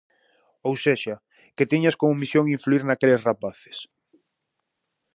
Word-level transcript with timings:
Ou 0.67 0.73
sexa, 0.85 1.15
que 1.55 1.69
tiñas 1.71 1.95
como 1.99 2.19
misión 2.21 2.51
influír 2.55 2.83
naqueles 2.85 3.23
rapaces. 3.29 3.77